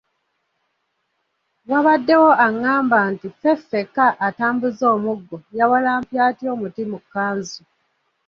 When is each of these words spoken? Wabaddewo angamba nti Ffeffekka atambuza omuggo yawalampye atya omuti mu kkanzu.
Wabaddewo 1.69 2.29
angamba 2.45 2.97
nti 3.11 3.27
Ffeffekka 3.33 4.05
atambuza 4.27 4.83
omuggo 4.95 5.37
yawalampye 5.57 6.19
atya 6.29 6.47
omuti 6.55 6.81
mu 6.91 6.97
kkanzu. 7.03 7.61